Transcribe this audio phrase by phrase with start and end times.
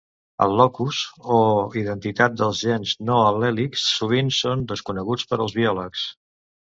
[0.43, 1.01] Els locus
[1.39, 1.41] o
[1.81, 6.09] identitats dels gens no al·lèlics sovint són desconeguts per als biòlegs.